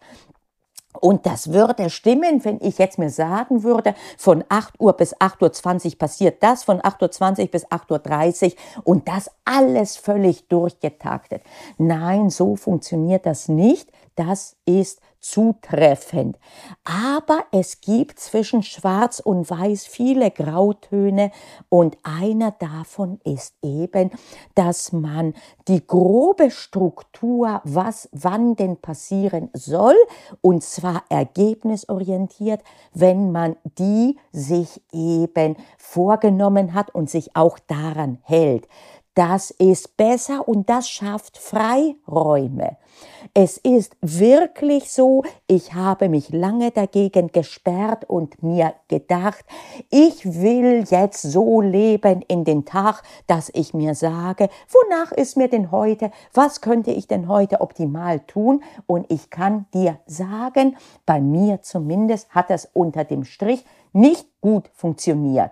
Und 0.99 1.25
das 1.25 1.53
würde 1.53 1.89
stimmen, 1.89 2.43
wenn 2.43 2.59
ich 2.61 2.77
jetzt 2.77 2.99
mir 2.99 3.09
sagen 3.09 3.63
würde, 3.63 3.95
von 4.17 4.43
8 4.49 4.79
Uhr 4.79 4.93
bis 4.93 5.15
8.20 5.15 5.85
Uhr 5.85 5.97
passiert 5.97 6.43
das, 6.43 6.63
von 6.63 6.81
8.20 6.81 7.39
Uhr 7.39 7.47
bis 7.47 7.65
8.30 7.67 8.45
Uhr 8.45 8.51
und 8.83 9.07
das 9.07 9.31
alles 9.45 9.95
völlig 9.95 10.47
durchgetaktet. 10.49 11.43
Nein, 11.77 12.29
so 12.29 12.55
funktioniert 12.55 13.25
das 13.25 13.47
nicht. 13.47 13.91
Das 14.15 14.57
ist 14.65 15.01
zutreffend. 15.21 16.37
Aber 16.83 17.45
es 17.51 17.79
gibt 17.79 18.19
zwischen 18.19 18.63
Schwarz 18.63 19.19
und 19.19 19.49
Weiß 19.49 19.85
viele 19.85 20.31
Grautöne 20.31 21.31
und 21.69 21.97
einer 22.03 22.51
davon 22.51 23.19
ist 23.23 23.55
eben, 23.61 24.11
dass 24.55 24.91
man 24.91 25.33
die 25.67 25.85
grobe 25.85 26.51
Struktur, 26.51 27.61
was 27.63 28.09
wann 28.11 28.55
denn 28.55 28.77
passieren 28.77 29.49
soll, 29.53 29.95
und 30.41 30.63
zwar 30.63 31.03
ergebnisorientiert, 31.09 32.61
wenn 32.93 33.31
man 33.31 33.55
die 33.77 34.17
sich 34.31 34.81
eben 34.91 35.55
vorgenommen 35.77 36.73
hat 36.73 36.93
und 36.93 37.09
sich 37.09 37.35
auch 37.35 37.59
daran 37.59 38.17
hält. 38.23 38.67
Das 39.13 39.51
ist 39.51 39.97
besser 39.97 40.47
und 40.47 40.69
das 40.69 40.89
schafft 40.89 41.37
Freiräume. 41.37 42.77
Es 43.33 43.57
ist 43.57 43.97
wirklich 43.99 44.89
so, 44.89 45.23
ich 45.47 45.73
habe 45.73 46.07
mich 46.07 46.29
lange 46.29 46.71
dagegen 46.71 47.27
gesperrt 47.27 48.05
und 48.09 48.41
mir 48.41 48.73
gedacht, 48.87 49.43
ich 49.89 50.41
will 50.41 50.85
jetzt 50.89 51.23
so 51.23 51.59
leben 51.59 52.21
in 52.29 52.45
den 52.45 52.63
Tag, 52.63 53.03
dass 53.27 53.51
ich 53.53 53.73
mir 53.73 53.95
sage, 53.95 54.47
wonach 54.69 55.11
ist 55.11 55.35
mir 55.35 55.49
denn 55.49 55.71
heute, 55.71 56.11
was 56.33 56.61
könnte 56.61 56.91
ich 56.91 57.07
denn 57.07 57.27
heute 57.27 57.59
optimal 57.59 58.21
tun? 58.21 58.63
Und 58.87 59.11
ich 59.11 59.29
kann 59.29 59.65
dir 59.73 59.99
sagen, 60.05 60.77
bei 61.05 61.19
mir 61.19 61.61
zumindest 61.61 62.29
hat 62.29 62.49
es 62.49 62.69
unter 62.73 63.03
dem 63.03 63.25
Strich 63.25 63.65
nicht 63.91 64.25
gut 64.39 64.69
funktioniert. 64.73 65.51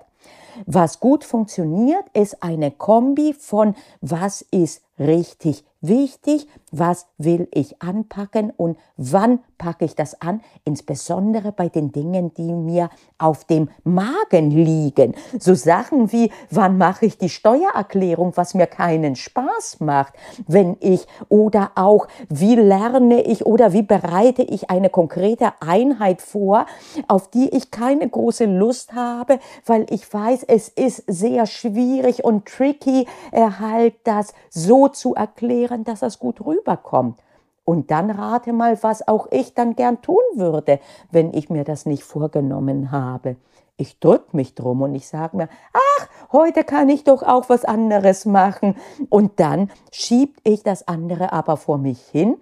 Was 0.65 0.99
gut 0.99 1.23
funktioniert, 1.23 2.03
ist 2.13 2.43
eine 2.43 2.71
Kombi 2.71 3.33
von 3.33 3.75
was 4.01 4.41
ist 4.41 4.81
richtig 4.97 5.63
wichtig, 5.81 6.47
was 6.71 7.07
will 7.17 7.47
ich 7.51 7.81
anpacken 7.81 8.51
und 8.55 8.77
wann 8.97 9.39
packe 9.57 9.85
ich 9.85 9.95
das 9.95 10.21
an, 10.21 10.41
insbesondere 10.63 11.51
bei 11.51 11.69
den 11.69 11.91
Dingen, 11.91 12.33
die 12.33 12.53
mir 12.53 12.89
auf 13.17 13.43
dem 13.45 13.69
Magen 13.83 14.51
liegen. 14.51 15.15
So 15.37 15.53
Sachen 15.53 16.11
wie, 16.11 16.31
wann 16.49 16.77
mache 16.77 17.05
ich 17.05 17.17
die 17.17 17.29
Steuererklärung, 17.29 18.33
was 18.35 18.53
mir 18.53 18.67
keinen 18.67 19.15
Spaß 19.15 19.79
macht, 19.79 20.13
wenn 20.47 20.77
ich, 20.79 21.05
oder 21.27 21.71
auch, 21.75 22.07
wie 22.29 22.55
lerne 22.55 23.21
ich 23.21 23.45
oder 23.45 23.73
wie 23.73 23.81
bereite 23.81 24.43
ich 24.43 24.69
eine 24.69 24.89
konkrete 24.89 25.53
Einheit 25.59 26.21
vor, 26.21 26.65
auf 27.07 27.29
die 27.29 27.49
ich 27.49 27.71
keine 27.71 28.07
große 28.07 28.45
Lust 28.45 28.93
habe, 28.93 29.39
weil 29.65 29.85
ich 29.89 30.11
weiß, 30.11 30.43
es 30.47 30.69
ist 30.69 31.03
sehr 31.07 31.45
schwierig 31.45 32.23
und 32.23 32.45
tricky, 32.45 33.07
halt 33.33 33.95
das 34.05 34.33
so 34.49 34.87
zu 34.87 35.15
erklären, 35.15 35.68
dass 35.77 36.01
das 36.01 36.19
gut 36.19 36.45
rüberkommt. 36.45 37.19
Und 37.65 37.91
dann 37.91 38.09
rate 38.09 38.51
mal, 38.51 38.81
was 38.81 39.07
auch 39.07 39.27
ich 39.31 39.53
dann 39.53 39.75
gern 39.75 40.01
tun 40.01 40.23
würde, 40.35 40.79
wenn 41.11 41.33
ich 41.33 41.49
mir 41.49 41.63
das 41.63 41.85
nicht 41.85 42.03
vorgenommen 42.03 42.91
habe. 42.91 43.35
Ich 43.77 43.99
drück 43.99 44.33
mich 44.33 44.55
drum 44.55 44.81
und 44.81 44.95
ich 44.95 45.07
sage 45.07 45.37
mir, 45.37 45.49
ach, 45.71 46.07
heute 46.31 46.63
kann 46.63 46.89
ich 46.89 47.03
doch 47.03 47.23
auch 47.23 47.47
was 47.47 47.65
anderes 47.65 48.25
machen. 48.25 48.75
Und 49.09 49.39
dann 49.39 49.69
schiebt 49.91 50.41
ich 50.43 50.63
das 50.63 50.87
andere 50.87 51.31
aber 51.31 51.57
vor 51.57 51.77
mich 51.77 52.01
hin. 52.01 52.37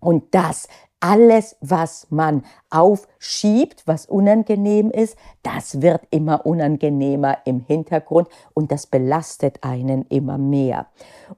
Und 0.00 0.34
das 0.34 0.68
alles, 1.04 1.56
was 1.60 2.06
man 2.08 2.44
aufschiebt, 2.70 3.82
was 3.84 4.06
unangenehm 4.06 4.90
ist, 4.90 5.18
das 5.42 5.82
wird 5.82 6.00
immer 6.08 6.46
unangenehmer 6.46 7.36
im 7.44 7.60
Hintergrund 7.60 8.26
und 8.54 8.72
das 8.72 8.86
belastet 8.86 9.58
einen 9.62 10.06
immer 10.06 10.38
mehr. 10.38 10.86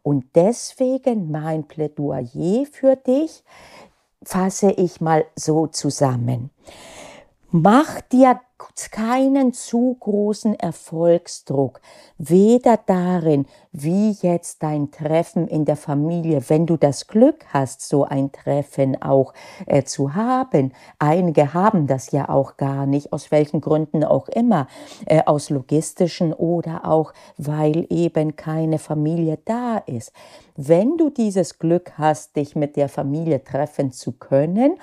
Und 0.04 0.26
deswegen 0.36 1.32
mein 1.32 1.64
Plädoyer 1.64 2.64
für 2.70 2.94
dich 2.94 3.42
fasse 4.22 4.70
ich 4.70 5.00
mal 5.00 5.24
so 5.34 5.66
zusammen. 5.66 6.50
Mach 7.50 8.00
dir 8.02 8.40
keinen 8.96 9.52
zu 9.52 9.96
großen 10.00 10.58
Erfolgsdruck, 10.58 11.82
weder 12.16 12.78
darin, 12.78 13.44
wie 13.72 14.12
jetzt 14.22 14.62
dein 14.62 14.90
Treffen 14.90 15.48
in 15.48 15.66
der 15.66 15.76
Familie, 15.76 16.42
wenn 16.48 16.64
du 16.64 16.78
das 16.78 17.06
Glück 17.06 17.44
hast, 17.52 17.86
so 17.86 18.04
ein 18.04 18.32
Treffen 18.32 19.02
auch 19.02 19.34
äh, 19.66 19.82
zu 19.82 20.14
haben. 20.14 20.72
Einige 20.98 21.52
haben 21.52 21.86
das 21.86 22.10
ja 22.10 22.30
auch 22.30 22.56
gar 22.56 22.86
nicht, 22.86 23.12
aus 23.12 23.30
welchen 23.30 23.60
Gründen 23.60 24.02
auch 24.02 24.28
immer, 24.28 24.66
äh, 25.04 25.22
aus 25.26 25.50
logistischen 25.50 26.32
oder 26.32 26.86
auch, 26.86 27.12
weil 27.36 27.86
eben 27.90 28.36
keine 28.36 28.78
Familie 28.78 29.38
da 29.44 29.76
ist. 29.76 30.12
Wenn 30.56 30.96
du 30.96 31.10
dieses 31.10 31.58
Glück 31.58 31.98
hast, 31.98 32.36
dich 32.36 32.56
mit 32.56 32.76
der 32.76 32.88
Familie 32.88 33.44
treffen 33.44 33.92
zu 33.92 34.12
können, 34.12 34.78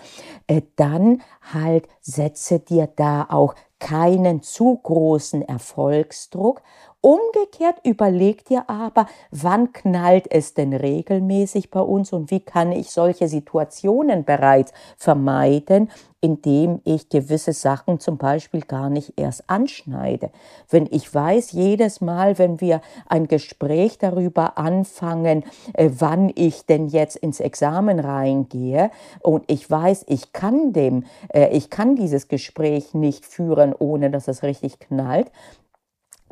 äh, 0.46 0.62
dann 0.76 1.24
halt 1.52 1.88
setze 2.02 2.60
dir 2.60 2.88
da 2.96 3.26
auch 3.28 3.56
keinen 3.84 4.42
zu 4.42 4.80
großen 4.82 5.42
Erfolgsdruck. 5.42 6.62
Umgekehrt 7.06 7.82
überleg 7.84 8.46
dir 8.46 8.70
aber, 8.70 9.08
wann 9.30 9.74
knallt 9.74 10.32
es 10.32 10.54
denn 10.54 10.72
regelmäßig 10.72 11.70
bei 11.70 11.82
uns 11.82 12.14
und 12.14 12.32
wie 12.32 12.40
kann 12.40 12.72
ich 12.72 12.92
solche 12.92 13.28
Situationen 13.28 14.24
bereits 14.24 14.72
vermeiden, 14.96 15.92
indem 16.22 16.80
ich 16.86 17.10
gewisse 17.10 17.52
Sachen 17.52 18.00
zum 18.00 18.18
Beispiel 18.18 18.62
gar 18.62 18.90
nicht 18.90 19.20
erst 19.20 19.50
anschneide. 19.50 20.32
Wenn 20.70 20.88
ich 20.90 21.14
weiß, 21.14 21.52
jedes 21.52 22.00
Mal, 22.00 22.38
wenn 22.40 22.62
wir 22.62 22.80
ein 23.10 23.28
Gespräch 23.28 23.98
darüber 23.98 24.58
anfangen, 24.58 25.44
äh, 25.74 25.90
wann 26.00 26.32
ich 26.34 26.66
denn 26.66 26.88
jetzt 26.88 27.18
ins 27.18 27.42
Examen 27.42 28.00
reingehe 28.00 28.92
und 29.20 29.44
ich 29.52 29.70
weiß, 29.70 30.06
ich 30.08 30.32
kann 30.32 30.72
dem, 30.72 31.04
äh, 31.34 31.50
ich 31.50 31.70
kann 31.70 31.98
dieses 31.98 32.30
Gespräch 32.30 32.94
nicht 32.94 33.26
führen, 33.26 33.76
ohne 33.78 34.10
dass 34.10 34.30
es 34.30 34.42
richtig 34.42 34.80
knallt, 34.80 35.30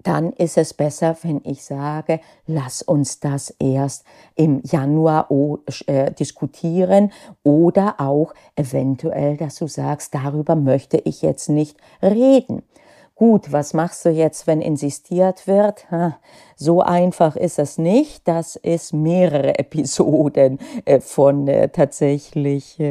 dann 0.03 0.33
ist 0.33 0.57
es 0.57 0.73
besser, 0.73 1.15
wenn 1.21 1.41
ich 1.43 1.63
sage, 1.63 2.19
lass 2.47 2.81
uns 2.81 3.19
das 3.19 3.51
erst 3.59 4.05
im 4.35 4.61
Januar 4.63 5.29
äh, 5.85 6.11
diskutieren 6.11 7.11
oder 7.43 7.95
auch 7.99 8.33
eventuell, 8.55 9.37
dass 9.37 9.55
du 9.55 9.67
sagst, 9.67 10.13
darüber 10.15 10.55
möchte 10.55 10.97
ich 10.97 11.21
jetzt 11.21 11.49
nicht 11.49 11.77
reden. 12.01 12.63
Gut, 13.15 13.51
was 13.51 13.75
machst 13.75 14.03
du 14.05 14.09
jetzt, 14.09 14.47
wenn 14.47 14.61
insistiert 14.61 15.45
wird? 15.45 15.85
So 16.55 16.81
einfach 16.81 17.35
ist 17.35 17.59
es 17.59 17.77
nicht. 17.77 18.27
Das 18.27 18.55
ist 18.55 18.93
mehrere 18.93 19.59
Episoden 19.59 20.57
äh, 20.85 20.99
von 21.01 21.47
äh, 21.47 21.69
tatsächlich 21.69 22.81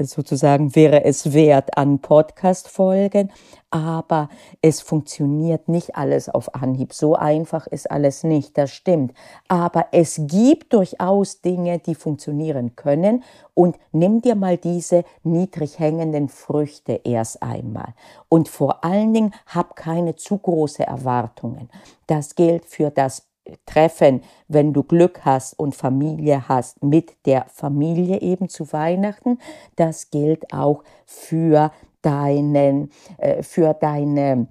sozusagen 0.00 0.74
wäre 0.74 1.04
es 1.04 1.32
wert 1.32 1.78
an 1.78 2.00
Podcast-Folgen. 2.00 3.30
Aber 3.74 4.28
es 4.62 4.80
funktioniert 4.80 5.68
nicht 5.68 5.96
alles 5.96 6.28
auf 6.28 6.54
Anhieb. 6.54 6.92
So 6.92 7.16
einfach 7.16 7.66
ist 7.66 7.90
alles 7.90 8.22
nicht, 8.22 8.56
das 8.56 8.70
stimmt. 8.70 9.12
Aber 9.48 9.86
es 9.90 10.20
gibt 10.28 10.72
durchaus 10.72 11.40
Dinge, 11.40 11.80
die 11.80 11.96
funktionieren 11.96 12.76
können. 12.76 13.24
Und 13.52 13.76
nimm 13.90 14.22
dir 14.22 14.36
mal 14.36 14.58
diese 14.58 15.02
niedrig 15.24 15.80
hängenden 15.80 16.28
Früchte 16.28 17.00
erst 17.02 17.42
einmal. 17.42 17.94
Und 18.28 18.48
vor 18.48 18.84
allen 18.84 19.12
Dingen 19.12 19.34
hab 19.46 19.74
keine 19.74 20.14
zu 20.14 20.38
große 20.38 20.86
Erwartungen. 20.86 21.68
Das 22.06 22.36
gilt 22.36 22.66
für 22.66 22.92
das 22.92 23.26
Treffen, 23.66 24.22
wenn 24.46 24.72
du 24.72 24.84
Glück 24.84 25.24
hast 25.24 25.58
und 25.58 25.74
Familie 25.74 26.48
hast, 26.48 26.80
mit 26.84 27.26
der 27.26 27.46
Familie 27.52 28.20
eben 28.20 28.48
zu 28.48 28.72
Weihnachten. 28.72 29.40
Das 29.74 30.10
gilt 30.10 30.52
auch 30.52 30.84
für 31.06 31.72
deinen, 32.04 32.90
äh, 33.18 33.42
für 33.42 33.74
deine 33.74 34.48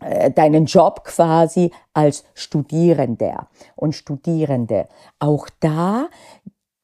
äh, 0.00 0.30
deinen 0.30 0.66
Job 0.66 1.04
quasi 1.04 1.70
als 1.94 2.24
Studierender 2.34 3.48
und 3.76 3.94
Studierende. 3.94 4.88
Auch 5.18 5.48
da 5.60 6.08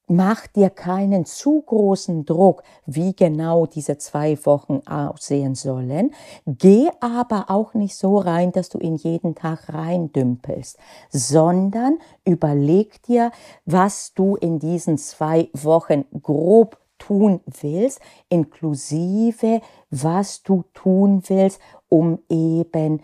Mach 0.09 0.47
dir 0.47 0.69
keinen 0.69 1.25
zu 1.25 1.63
großen 1.63 2.27
Druck, 2.27 2.65
wie 2.85 3.17
genau 3.17 3.65
diese 3.65 3.97
zwei 3.97 4.37
Wochen 4.45 4.81
aussehen 4.87 5.55
sollen. 5.55 6.13
Geh 6.45 6.91
aber 7.01 7.47
auch 7.49 7.73
nicht 7.73 7.97
so 7.97 8.19
rein, 8.19 8.53
dass 8.53 8.69
du 8.69 8.79
ihn 8.79 8.97
jeden 8.97 9.35
Tag 9.35 9.73
reindümpelst, 9.73 10.77
sondern 11.09 11.99
überleg 12.27 13.03
dir, 13.05 13.31
was 13.65 14.13
du 14.13 14.37
in 14.37 14.59
diesen 14.59 14.99
zwei 14.99 15.49
Wochen 15.55 16.05
grob 16.21 16.79
tun 17.07 17.41
willst, 17.61 18.01
inklusive 18.29 19.61
was 19.91 20.43
du 20.43 20.65
tun 20.73 21.23
willst, 21.27 21.61
um 21.89 22.21
eben 22.29 23.03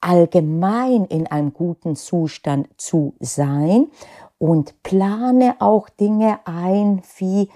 allgemein 0.00 1.04
in 1.06 1.26
einem 1.26 1.52
guten 1.52 1.96
Zustand 1.96 2.68
zu 2.76 3.14
sein 3.20 3.88
und 4.38 4.82
plane 4.82 5.56
auch 5.58 5.88
Dinge 5.88 6.38
ein 6.44 7.02
wie 7.18 7.48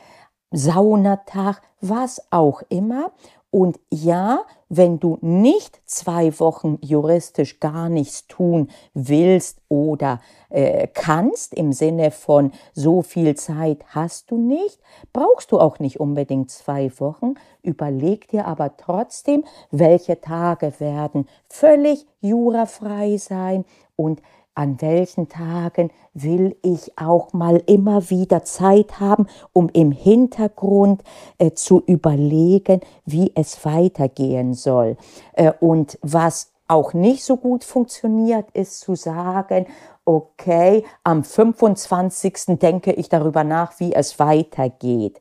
Saunatag, 0.50 1.62
was 1.80 2.20
auch 2.30 2.62
immer. 2.68 3.12
Und 3.50 3.80
ja, 3.90 4.44
wenn 4.68 5.00
du 5.00 5.18
nicht 5.20 5.80
zwei 5.84 6.38
Wochen 6.38 6.78
juristisch 6.82 7.58
gar 7.58 7.88
nichts 7.88 8.28
tun 8.28 8.68
willst 8.94 9.60
oder 9.68 10.20
äh, 10.50 10.86
kannst, 10.86 11.54
im 11.54 11.72
Sinne 11.72 12.12
von 12.12 12.52
so 12.72 13.02
viel 13.02 13.34
Zeit 13.34 13.84
hast 13.88 14.30
du 14.30 14.36
nicht, 14.38 14.78
brauchst 15.12 15.50
du 15.50 15.58
auch 15.58 15.80
nicht 15.80 15.98
unbedingt 15.98 16.52
zwei 16.52 16.92
Wochen. 17.00 17.34
Überleg 17.62 18.28
dir 18.28 18.46
aber 18.46 18.76
trotzdem, 18.76 19.44
welche 19.72 20.20
Tage 20.20 20.72
werden 20.78 21.26
völlig 21.48 22.06
jurafrei 22.20 23.16
sein 23.16 23.64
und 23.96 24.22
an 24.54 24.80
welchen 24.80 25.28
Tagen 25.28 25.90
will 26.12 26.56
ich 26.62 26.98
auch 26.98 27.32
mal 27.32 27.62
immer 27.66 28.10
wieder 28.10 28.44
Zeit 28.44 29.00
haben, 29.00 29.26
um 29.52 29.68
im 29.72 29.92
Hintergrund 29.92 31.02
äh, 31.38 31.52
zu 31.52 31.82
überlegen, 31.86 32.80
wie 33.04 33.32
es 33.34 33.64
weitergehen 33.64 34.54
soll. 34.54 34.96
Äh, 35.32 35.52
und 35.60 35.98
was 36.02 36.52
auch 36.68 36.92
nicht 36.94 37.24
so 37.24 37.36
gut 37.36 37.64
funktioniert, 37.64 38.46
ist 38.52 38.80
zu 38.80 38.94
sagen, 38.94 39.66
okay, 40.04 40.84
am 41.04 41.24
25. 41.24 42.58
denke 42.60 42.92
ich 42.92 43.08
darüber 43.08 43.44
nach, 43.44 43.78
wie 43.78 43.92
es 43.92 44.18
weitergeht. 44.18 45.20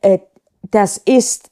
Äh, 0.00 0.18
das 0.62 0.98
ist 0.98 1.50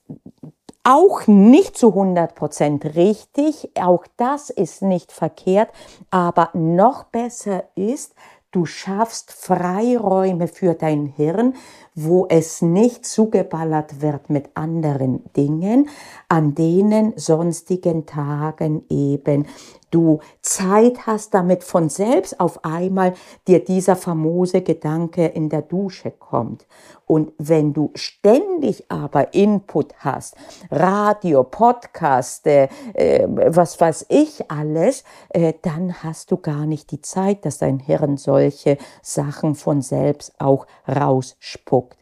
auch 0.89 1.27
nicht 1.27 1.77
zu 1.77 1.89
100 1.89 2.35
Prozent 2.35 2.97
richtig, 2.97 3.71
auch 3.79 4.05
das 4.17 4.49
ist 4.49 4.81
nicht 4.81 5.13
verkehrt, 5.13 5.69
aber 6.11 6.49
noch 6.55 7.05
besser 7.05 7.65
ist, 7.75 8.15
du 8.53 8.65
schaffst 8.65 9.31
Freiräume 9.31 10.49
für 10.49 10.73
dein 10.73 11.05
Hirn, 11.05 11.55
wo 11.95 12.27
es 12.31 12.63
nicht 12.63 13.05
zugeballert 13.05 14.01
wird 14.01 14.31
mit 14.31 14.49
anderen 14.55 15.23
Dingen, 15.37 15.91
an 16.31 16.55
denen 16.55 17.13
sonstigen 17.17 18.07
Tagen 18.07 18.83
eben 18.89 19.47
du 19.91 20.21
Zeit 20.43 21.07
hast, 21.07 21.35
damit 21.35 21.65
von 21.65 21.89
selbst 21.89 22.41
auf 22.41 22.65
einmal 22.65 23.15
dir 23.47 23.65
dieser 23.65 23.97
famose 23.97 24.63
Gedanke 24.63 25.27
in 25.27 25.49
der 25.49 25.63
Dusche 25.63 26.11
kommt. 26.11 26.67
Und 27.07 27.33
wenn 27.39 27.73
du 27.73 27.91
ständig 27.95 28.91
aber 28.91 29.33
Input 29.33 29.95
hast, 29.99 30.37
Radio, 30.71 31.43
Podcast, 31.43 32.47
äh, 32.47 32.69
was 33.27 33.81
weiß 33.81 34.07
ich 34.11 34.51
alles, 34.51 35.05
äh, 35.31 35.55
dann 35.63 36.03
hast 36.03 36.31
du 36.31 36.37
gar 36.37 36.67
nicht 36.67 36.91
die 36.91 37.01
Zeit, 37.01 37.47
dass 37.47 37.59
dein 37.59 37.79
Hirn 37.79 38.19
solche 38.19 38.77
Sachen 39.03 39.55
von 39.55 39.81
selbst 39.81 40.39
auch 40.39 40.67
rausspuckt. 40.87 41.97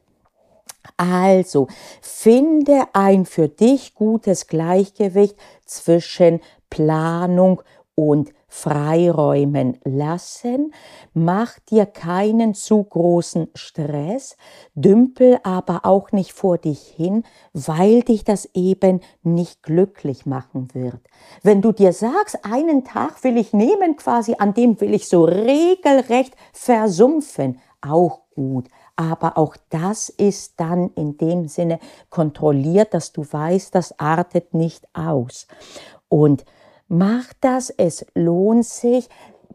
Also 0.97 1.69
finde 2.01 2.85
ein 2.93 3.27
für 3.27 3.49
dich 3.49 3.95
gutes 3.95 4.47
Gleichgewicht 4.47 5.37
zwischen 5.65 6.41
Planung 6.71 7.63
und 7.97 8.33
Freiräumen 8.47 9.79
lassen, 9.85 10.73
mach 11.15 11.59
dir 11.71 11.87
keinen 11.87 12.55
zu 12.55 12.85
großen 12.85 13.49
Stress, 13.55 14.37
dümpel 14.75 15.41
aber 15.43 15.81
auch 15.85 16.13
nicht 16.13 16.33
vor 16.33 16.59
dich 16.59 16.81
hin, 16.81 17.25
weil 17.55 18.03
dich 18.03 18.23
das 18.23 18.49
eben 18.55 19.01
nicht 19.23 19.63
glücklich 19.63 20.27
machen 20.27 20.69
wird. 20.75 21.01
Wenn 21.43 21.63
du 21.63 21.73
dir 21.73 21.93
sagst, 21.93 22.45
einen 22.45 22.85
Tag 22.85 23.25
will 23.25 23.39
ich 23.39 23.53
nehmen, 23.53 23.97
quasi 23.97 24.37
an 24.39 24.55
dem 24.55 24.81
will 24.81 24.95
ich 24.95 25.09
so 25.09 25.25
regelrecht 25.25 26.37
versumpfen, 26.53 27.59
auch 27.81 28.21
gut. 28.35 28.69
Aber 28.95 29.37
auch 29.37 29.57
das 29.71 30.09
ist 30.09 30.61
dann 30.61 30.91
in 30.95 31.17
dem 31.19 31.49
Sinne 31.49 31.79
kontrolliert, 32.11 32.95
dass 32.95 33.13
du 33.13 33.25
weißt, 33.29 33.75
das 33.75 33.99
artet 33.99 34.55
nicht 34.55 34.87
aus. 34.95 35.47
Und 36.09 36.45
mach 36.89 37.33
das, 37.41 37.71
es 37.71 38.07
lohnt 38.15 38.65
sich. 38.65 39.09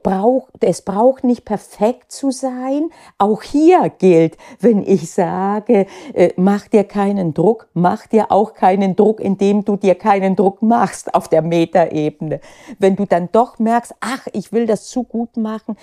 Braucht, 0.04 0.64
es 0.64 0.82
braucht 0.82 1.24
nicht 1.24 1.46
perfekt 1.46 2.12
zu 2.12 2.32
sein. 2.32 2.90
Auch 3.20 3.44
hier 3.44 3.92
gilt, 4.00 4.36
wenn 4.60 4.82
ich 4.82 5.12
sage, 5.12 5.86
äh, 6.14 6.34
mach 6.38 6.68
dir 6.68 6.86
keinen 6.86 7.36
Druck, 7.36 7.68
mach 7.74 8.08
dir 8.08 8.32
auch 8.32 8.56
keinen 8.56 8.96
Druck, 8.96 9.20
indem 9.20 9.64
du 9.64 9.76
dir 9.76 9.94
keinen 9.94 10.36
Druck 10.36 10.64
machst 10.64 11.14
auf 11.14 11.28
der 11.28 11.44
Metaebene. 11.44 12.40
Wenn 12.80 12.96
du 12.96 13.06
dann 13.06 13.30
doch 13.32 13.60
merkst, 13.60 13.94
ach, 14.00 14.26
ich 14.34 14.52
will 14.52 14.66
das 14.66 14.88
zu 14.88 15.04
gut 15.04 15.38
machen, 15.38 15.78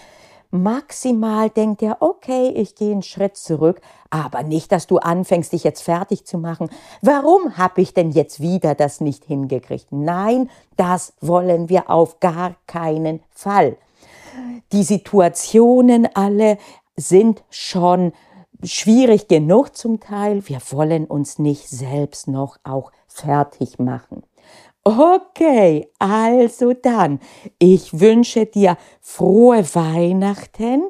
Maximal 0.51 1.51
denkt 1.51 1.83
er, 1.83 1.99
okay, 2.01 2.49
ich 2.49 2.75
gehe 2.75 2.93
einen 2.93 3.03
Schritt 3.03 3.37
zurück, 3.37 3.81
aber 4.09 4.43
nicht, 4.43 4.73
dass 4.73 4.87
du 4.87 4.97
anfängst, 4.97 5.53
dich 5.53 5.63
jetzt 5.63 5.83
fertig 5.83 6.25
zu 6.25 6.39
machen. 6.39 6.71
Warum 7.03 7.59
habe 7.59 7.83
ich 7.83 7.93
denn 7.93 8.11
jetzt 8.11 8.41
wieder 8.41 8.75
das 8.75 9.01
nicht 9.03 9.25
hingekriegt? 9.25 9.89
Nein, 9.91 10.49
das 10.77 11.13
wollen 11.21 11.69
wir 11.69 11.91
auf 11.91 12.21
gar 12.21 12.55
keinen 12.67 13.21
Fall. 13.31 13.77
Die 14.73 14.85
Situationen 14.85 16.09
alle 16.15 16.57
sind 16.97 17.45
schon 17.51 18.13
schwierig 18.63 19.29
genug 19.29 19.77
zum 19.77 20.01
Teil. 20.01 20.47
Wir 20.49 20.61
wollen 20.71 21.05
uns 21.07 21.39
nicht 21.39 21.69
selbst 21.69 22.27
noch 22.27 22.57
auch 22.65 22.91
fertig 23.07 23.79
machen. 23.79 24.23
Okay, 24.91 25.91
also 25.99 26.73
dann, 26.73 27.21
ich 27.59 28.01
wünsche 28.01 28.47
dir 28.47 28.79
frohe 29.03 29.63
Weihnachten 29.75 30.85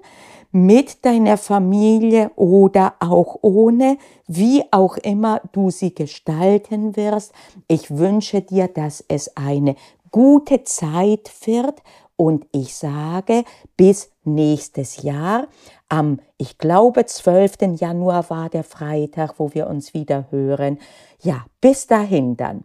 mit 0.53 1.05
deiner 1.05 1.37
Familie 1.37 2.31
oder 2.37 2.95
auch 3.01 3.39
ohne, 3.43 3.99
wie 4.29 4.63
auch 4.71 4.99
immer 4.99 5.41
du 5.51 5.73
sie 5.73 5.97
gestalten 5.97 6.95
wirst. 6.95 7.33
Ich 7.67 7.91
wünsche 7.91 8.41
dir, 8.41 8.69
dass 8.69 9.05
es 9.09 9.37
eine 9.37 9.75
gute 10.13 10.63
Zeit 10.63 11.33
wird 11.45 11.83
und 12.15 12.47
ich 12.53 12.77
sage 12.77 13.43
bis 13.77 14.13
nächstes 14.23 15.03
Jahr. 15.03 15.49
Am, 15.89 16.21
ich 16.37 16.57
glaube, 16.59 17.05
12. 17.05 17.81
Januar 17.81 18.31
war 18.31 18.49
der 18.49 18.63
Freitag, 18.63 19.41
wo 19.41 19.55
wir 19.55 19.67
uns 19.67 19.93
wieder 19.93 20.29
hören. 20.31 20.79
Ja, 21.21 21.47
bis 21.61 21.89
dahin 21.89 22.37
dann. 22.37 22.63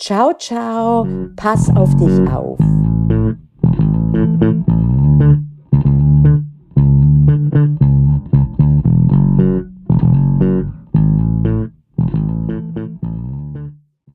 Ciao, 0.00 0.32
ciao, 0.38 1.08
pass 1.34 1.68
auf 1.74 1.92
dich 1.96 2.20
auf. 2.30 2.58